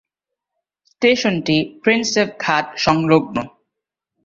স্টেশনটি 0.85 1.57
প্রিন্সেপ 1.83 2.29
ঘাট 2.39 2.65
সংলগ্ন। 2.77 3.37